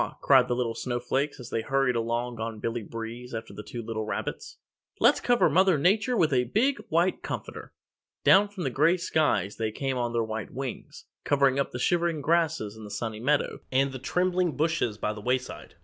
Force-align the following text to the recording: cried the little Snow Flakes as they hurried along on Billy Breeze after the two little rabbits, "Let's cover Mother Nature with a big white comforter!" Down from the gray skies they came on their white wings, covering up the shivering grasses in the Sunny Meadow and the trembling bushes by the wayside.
cried 0.19 0.47
the 0.47 0.55
little 0.55 0.73
Snow 0.73 0.99
Flakes 0.99 1.39
as 1.39 1.51
they 1.51 1.61
hurried 1.61 1.95
along 1.95 2.39
on 2.39 2.57
Billy 2.59 2.81
Breeze 2.81 3.35
after 3.35 3.53
the 3.53 3.61
two 3.61 3.83
little 3.83 4.03
rabbits, 4.03 4.57
"Let's 4.99 5.19
cover 5.19 5.47
Mother 5.47 5.77
Nature 5.77 6.17
with 6.17 6.33
a 6.33 6.45
big 6.45 6.79
white 6.89 7.21
comforter!" 7.21 7.71
Down 8.23 8.47
from 8.47 8.63
the 8.63 8.71
gray 8.71 8.97
skies 8.97 9.57
they 9.57 9.71
came 9.71 9.99
on 9.99 10.11
their 10.11 10.23
white 10.23 10.49
wings, 10.51 11.05
covering 11.23 11.59
up 11.59 11.71
the 11.71 11.77
shivering 11.77 12.21
grasses 12.21 12.75
in 12.75 12.83
the 12.83 12.89
Sunny 12.89 13.19
Meadow 13.19 13.59
and 13.71 13.91
the 13.91 13.99
trembling 13.99 14.57
bushes 14.57 14.97
by 14.97 15.13
the 15.13 15.21
wayside. 15.21 15.75